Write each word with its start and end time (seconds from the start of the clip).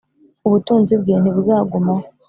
ubutunzi 0.47 0.93
bwe 1.01 1.13
ntibuzagumaho. 1.21 2.03